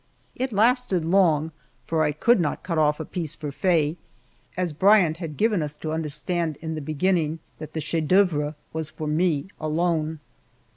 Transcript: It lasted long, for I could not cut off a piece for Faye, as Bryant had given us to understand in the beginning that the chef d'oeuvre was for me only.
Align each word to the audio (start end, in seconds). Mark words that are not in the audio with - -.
It 0.35 0.51
lasted 0.51 1.05
long, 1.05 1.51
for 1.85 2.01
I 2.03 2.11
could 2.11 2.39
not 2.39 2.63
cut 2.63 2.79
off 2.79 2.99
a 2.99 3.05
piece 3.05 3.35
for 3.35 3.51
Faye, 3.51 3.97
as 4.57 4.73
Bryant 4.73 5.17
had 5.17 5.37
given 5.37 5.61
us 5.61 5.75
to 5.75 5.93
understand 5.93 6.57
in 6.59 6.73
the 6.73 6.81
beginning 6.81 7.37
that 7.59 7.73
the 7.73 7.81
chef 7.81 8.05
d'oeuvre 8.07 8.55
was 8.73 8.89
for 8.89 9.05
me 9.05 9.45
only. 9.59 10.17